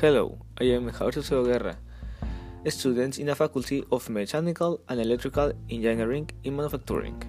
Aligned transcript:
Hello, 0.00 0.38
I 0.58 0.64
am 0.64 0.88
Jorge 0.88 1.20
Guerra, 1.20 1.76
a 2.64 2.70
student 2.70 3.18
in 3.18 3.26
the 3.26 3.34
Faculty 3.34 3.84
of 3.92 4.08
Mechanical 4.08 4.80
and 4.88 4.98
Electrical 4.98 5.52
Engineering 5.68 6.30
in 6.42 6.56
Manufacturing. 6.56 7.22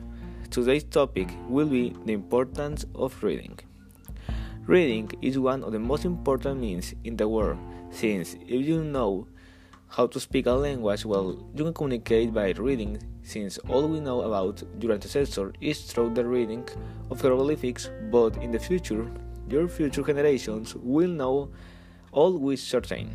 Today's 0.50 0.86
topic 0.86 1.28
will 1.50 1.68
be 1.68 1.94
the 2.06 2.14
importance 2.14 2.86
of 2.96 3.22
reading. 3.22 3.60
Reading 4.68 5.12
is 5.22 5.38
one 5.38 5.66
of 5.66 5.74
the 5.74 5.80
most 5.80 6.06
important 6.06 6.62
means 6.62 6.96
in 7.04 7.18
the 7.18 7.28
world, 7.28 7.58
since 7.90 8.36
if 8.48 8.66
you 8.66 8.86
know 8.86 9.28
how 9.90 10.08
to 10.08 10.18
speak 10.18 10.46
a 10.46 10.52
language 10.52 11.04
well, 11.04 11.46
you 11.54 11.66
can 11.66 11.74
communicate 11.74 12.34
by 12.34 12.52
reading, 12.52 12.98
since 13.22 13.58
all 13.68 13.86
we 13.86 14.00
know 14.00 14.22
about 14.22 14.64
your 14.80 14.94
ancestor 14.94 15.52
is 15.60 15.82
through 15.82 16.14
the 16.14 16.26
reading 16.26 16.66
of 17.10 17.20
hieroglyphics, 17.20 17.90
but 18.10 18.38
in 18.38 18.50
the 18.50 18.60
future, 18.60 19.12
your 19.50 19.68
future 19.68 20.04
generations 20.04 20.74
will 20.76 21.10
know 21.10 21.52
with 22.14 22.60
certain. 22.60 23.10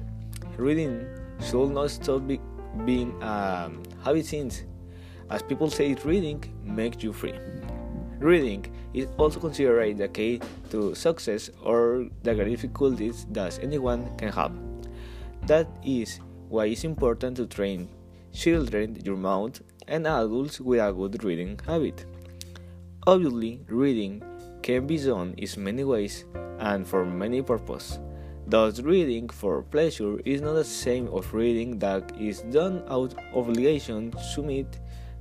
Reading 0.56 1.06
should 1.40 1.70
not 1.70 1.90
stop 1.90 2.26
be, 2.26 2.40
being 2.84 3.12
um, 3.22 3.82
a 4.00 4.04
habit 4.04 4.26
since, 4.26 4.64
as 5.30 5.42
people 5.42 5.70
say, 5.70 5.94
reading 6.04 6.42
makes 6.64 7.02
you 7.02 7.12
free. 7.12 7.34
Reading 8.18 8.64
is 8.94 9.08
also 9.18 9.38
considered 9.38 9.98
the 9.98 10.08
key 10.08 10.40
to 10.70 10.94
success 10.94 11.50
or 11.62 12.06
the 12.22 12.34
great 12.34 12.48
difficulties 12.48 13.26
that 13.30 13.58
anyone 13.62 14.16
can 14.16 14.32
have. 14.32 14.52
That 15.46 15.68
is 15.84 16.20
why 16.48 16.66
it's 16.66 16.84
important 16.84 17.36
to 17.36 17.46
train 17.46 17.88
children, 18.32 18.98
your 19.04 19.16
mouth, 19.16 19.60
and 19.88 20.06
adults 20.06 20.60
with 20.60 20.80
a 20.80 20.92
good 20.92 21.22
reading 21.22 21.60
habit. 21.66 22.06
Obviously, 23.06 23.60
reading 23.68 24.22
can 24.62 24.86
be 24.86 24.98
done 24.98 25.34
in 25.36 25.48
many 25.62 25.84
ways 25.84 26.24
and 26.58 26.86
for 26.86 27.04
many 27.04 27.42
purposes. 27.42 28.00
Thus, 28.48 28.78
reading 28.80 29.28
for 29.28 29.62
pleasure 29.62 30.20
is 30.24 30.40
not 30.40 30.52
the 30.52 30.64
same 30.64 31.08
as 31.08 31.32
reading 31.32 31.80
that 31.80 32.12
is 32.16 32.42
done 32.42 32.84
out 32.88 33.12
of 33.34 33.48
obligation 33.48 34.12
to 34.34 34.42
meet 34.42 34.68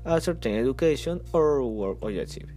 a 0.05 0.22
certain 0.22 0.53
education 0.53 1.22
or 1.33 1.63
work 1.63 1.97
objective. 2.03 2.50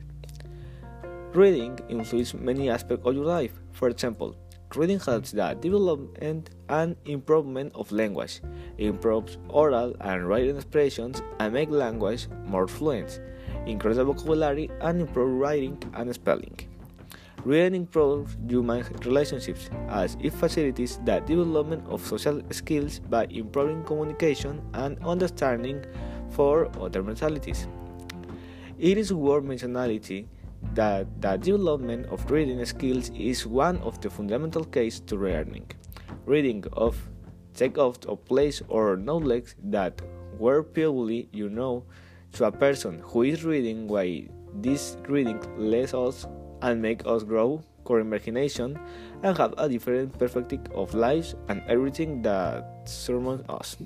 Reading 1.32 1.78
influences 1.88 2.34
many 2.34 2.68
aspects 2.68 3.06
of 3.06 3.14
your 3.14 3.24
life. 3.24 3.52
For 3.72 3.88
example, 3.88 4.36
reading 4.76 5.00
helps 5.00 5.30
the 5.30 5.56
development 5.58 6.50
and 6.68 6.96
improvement 7.06 7.72
of 7.74 7.90
language, 7.90 8.42
improves 8.76 9.38
oral 9.48 9.96
and 10.02 10.28
written 10.28 10.56
expressions, 10.56 11.22
and 11.40 11.54
make 11.54 11.70
language 11.70 12.28
more 12.44 12.68
fluent, 12.68 13.22
increase 13.64 13.96
the 13.96 14.04
vocabulary, 14.04 14.70
and 14.82 15.00
improve 15.00 15.40
writing 15.40 15.82
and 15.94 16.14
spelling. 16.14 16.58
Reading 17.44 17.82
improves 17.82 18.36
human 18.48 18.84
relationships 19.04 19.70
as 19.88 20.16
it 20.20 20.32
facilitates 20.32 20.96
the 21.04 21.20
development 21.20 21.86
of 21.88 22.04
social 22.04 22.42
skills 22.50 22.98
by 22.98 23.26
improving 23.30 23.84
communication 23.84 24.60
and 24.74 24.98
understanding 25.04 25.84
for 26.30 26.68
other 26.80 27.02
mentalities. 27.02 27.68
It 28.78 28.98
is 28.98 29.12
worth 29.12 29.44
mentioning 29.44 30.28
that 30.74 31.06
the 31.20 31.36
development 31.36 32.06
of 32.06 32.28
reading 32.30 32.64
skills 32.64 33.10
is 33.10 33.46
one 33.46 33.78
of 33.78 34.00
the 34.00 34.10
fundamental 34.10 34.64
keys 34.64 35.00
to 35.00 35.16
learning. 35.16 35.70
Reading 36.26 36.64
of 36.72 36.96
take 37.54 37.78
off 37.78 37.96
a 38.06 38.16
place 38.16 38.62
or 38.68 38.96
knowledge 38.96 39.54
that 39.64 40.00
were 40.38 40.62
previously 40.62 41.28
you 41.32 41.48
know 41.48 41.84
to 42.32 42.44
a 42.44 42.52
person 42.52 43.00
who 43.04 43.22
is 43.22 43.44
reading 43.44 43.88
why 43.88 44.28
this 44.54 44.96
reading 45.08 45.40
lets 45.56 45.94
us 45.94 46.26
and 46.62 46.82
make 46.82 47.06
us 47.06 47.22
grow 47.22 47.62
our 47.90 48.00
imagination 48.00 48.78
and 49.22 49.36
have 49.36 49.54
a 49.58 49.68
different 49.68 50.18
perspective 50.18 50.60
of 50.74 50.94
life 50.94 51.34
and 51.48 51.62
everything 51.68 52.22
that 52.22 52.64
surrounds 52.84 53.44
us. 53.48 53.76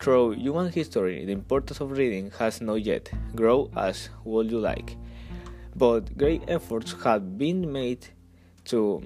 Through 0.00 0.32
human 0.32 0.72
history, 0.72 1.24
the 1.24 1.32
importance 1.32 1.80
of 1.80 1.92
reading 1.92 2.32
has 2.38 2.60
not 2.60 2.82
yet 2.82 3.10
grown 3.36 3.70
as 3.76 4.08
would 4.24 4.50
you 4.50 4.58
like, 4.58 4.96
but 5.76 6.16
great 6.18 6.42
efforts 6.48 6.94
have 7.04 7.38
been 7.38 7.72
made 7.72 8.06
to 8.64 9.02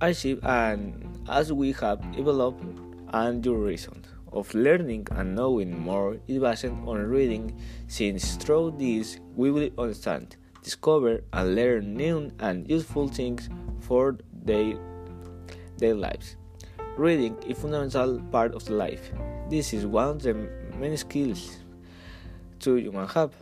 achieve 0.00 0.44
and 0.44 1.24
as 1.28 1.52
we 1.52 1.72
have 1.72 2.00
developed 2.14 2.64
and 3.12 3.44
your 3.44 3.58
reason 3.58 4.04
of 4.32 4.52
learning 4.54 5.06
and 5.12 5.34
knowing 5.34 5.78
more 5.78 6.16
is 6.26 6.40
based 6.40 6.64
on 6.64 7.06
reading 7.06 7.56
since 7.86 8.34
through 8.36 8.74
this 8.76 9.20
we 9.36 9.50
will 9.50 9.70
understand 9.78 10.36
discover 10.64 11.22
and 11.32 11.54
learn 11.54 11.94
new 11.94 12.32
and 12.40 12.68
useful 12.68 13.06
things 13.06 13.48
for 13.80 14.18
their, 14.32 14.74
their 15.78 15.94
lives. 15.94 16.36
Reading 16.96 17.36
is 17.46 17.58
a 17.58 17.60
fundamental 17.60 18.20
part 18.32 18.54
of 18.54 18.64
the 18.64 18.72
life. 18.72 19.12
This 19.50 19.74
is 19.74 19.86
one 19.86 20.08
of 20.08 20.22
the 20.22 20.34
many 20.80 20.96
skills 20.96 21.58
to 22.60 22.76
human 22.76 23.06
have. 23.08 23.32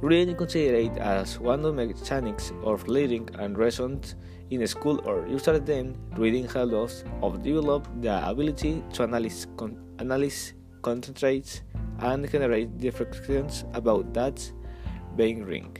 Reading 0.00 0.34
considered 0.34 0.98
as 0.98 1.38
one 1.38 1.64
of 1.64 1.76
the 1.76 1.86
mechanics 1.86 2.52
of 2.64 2.88
learning 2.88 3.28
and 3.38 3.56
lessons 3.56 4.16
in 4.50 4.66
school 4.66 5.00
or 5.04 5.26
usually 5.28 5.60
then 5.60 5.96
reading 6.16 6.48
helps 6.48 7.04
of 7.22 7.42
develop 7.42 7.86
the 8.00 8.28
ability 8.28 8.82
to 8.94 9.02
analyze, 9.04 9.46
con- 9.56 9.78
analyze 9.98 10.54
concentrate 10.82 11.62
and 12.00 12.28
generate 12.30 12.70
reflections 12.80 13.64
about 13.74 14.12
that 14.14 14.40
being 15.14 15.44
ring 15.44 15.76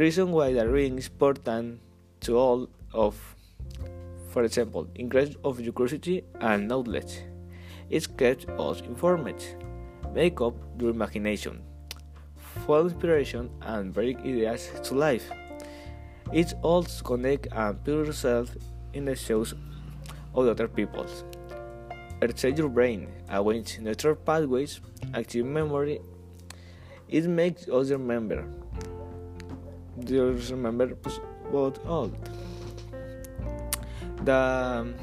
reason 0.00 0.32
why 0.32 0.52
the 0.52 0.66
ring 0.68 0.98
is 0.98 1.08
important 1.08 1.80
to 2.20 2.36
all 2.36 2.68
of 2.92 3.14
for 4.32 4.44
example 4.44 4.86
increase 4.94 5.34
of 5.44 5.60
your 5.60 5.72
curiosity 5.72 6.22
and 6.40 6.68
knowledge 6.68 7.20
it 7.88 8.06
keeps 8.16 8.46
us 8.58 8.80
informed 8.92 9.42
make 10.14 10.40
up 10.40 10.54
your 10.80 10.90
imagination 10.90 11.60
follow 12.66 12.86
inspiration 12.86 13.50
and 13.62 13.92
bring 13.92 14.18
ideas 14.18 14.70
to 14.82 14.94
life. 14.94 15.30
It 16.32 16.54
also 16.62 17.02
connect 17.04 17.48
and 17.52 17.82
put 17.84 18.06
yourself 18.06 18.50
in 18.92 19.04
the 19.04 19.16
shoes 19.16 19.54
of 20.34 20.46
other 20.46 20.68
people. 20.68 21.06
Exercise 22.22 22.58
your 22.58 22.68
brain 22.68 23.08
arrange 23.30 23.78
natural 23.80 24.14
pathways 24.14 24.80
active 25.14 25.46
memory. 25.46 26.00
It 27.08 27.26
makes 27.26 27.66
us 27.68 27.90
remember 27.90 28.44
just 30.04 30.50
remember? 30.50 30.88
What? 31.50 31.78
All 31.86 32.10
the 34.24 34.94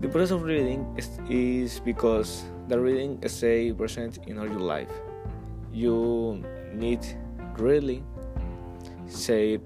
the 0.00 0.08
process 0.08 0.32
of 0.32 0.42
reading 0.42 0.84
is, 0.98 1.08
is 1.28 1.80
because 1.80 2.44
the 2.68 2.78
reading 2.78 3.22
stay 3.28 3.72
present 3.72 4.18
in 4.26 4.38
all 4.38 4.46
your 4.46 4.60
life. 4.60 4.90
You 5.72 6.44
need 6.72 7.00
really 7.56 8.02
say 9.06 9.60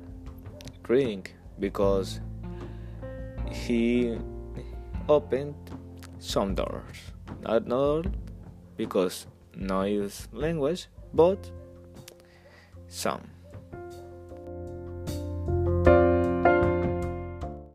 reading 0.88 1.26
because 1.58 2.20
he 3.50 4.16
opened 5.08 5.54
some 6.18 6.54
doors. 6.54 7.12
Not 7.42 7.70
all 7.72 8.04
because 8.76 9.26
no 9.54 9.82
is 9.82 10.28
language 10.32 10.88
but 11.14 11.50
some. 12.88 13.22